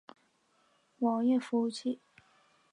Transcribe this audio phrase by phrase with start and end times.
[0.97, 1.99] 网页服务器。